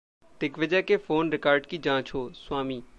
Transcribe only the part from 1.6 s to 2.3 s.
की जांच हो: